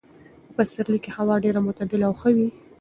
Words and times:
په 0.45 0.51
پسرلي 0.55 0.99
کې 1.03 1.11
هوا 1.17 1.35
ډېره 1.43 1.59
معتدله 1.65 2.05
او 2.07 2.13
ښه 2.19 2.29
وي. 2.35 2.47